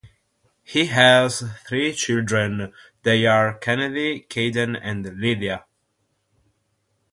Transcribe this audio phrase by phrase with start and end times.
[0.63, 5.65] He has three children they are Kennedy, Kaden and Lydia.